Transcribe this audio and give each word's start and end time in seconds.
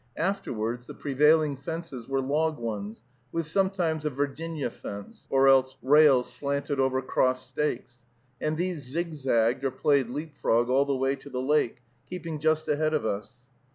Afterwards, 0.17 0.87
the 0.87 0.95
prevailing 0.95 1.55
fences 1.55 2.07
were 2.09 2.21
log 2.21 2.57
ones, 2.57 3.03
with 3.31 3.45
sometimes 3.45 4.03
a 4.03 4.09
Virginia 4.09 4.71
fence, 4.71 5.27
or 5.29 5.47
else 5.47 5.77
rails 5.83 6.33
slanted 6.33 6.79
over 6.79 7.03
crossed 7.03 7.47
stakes; 7.49 7.97
and 8.41 8.57
these 8.57 8.81
zigzagged 8.81 9.63
or 9.63 9.69
played 9.69 10.09
leap 10.09 10.33
frog 10.33 10.69
all 10.71 10.85
the 10.85 10.97
way 10.97 11.15
to 11.17 11.29
the 11.29 11.39
lake, 11.39 11.83
keeping 12.09 12.39
just 12.39 12.67
ahead 12.67 12.95
of 12.95 13.05
us. 13.05 13.35